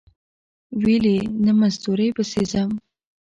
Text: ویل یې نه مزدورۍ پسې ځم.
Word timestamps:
ویل 0.83 1.05
یې 1.15 1.21
نه 1.45 1.51
مزدورۍ 1.59 2.09
پسې 2.15 2.41
ځم. 2.51 2.71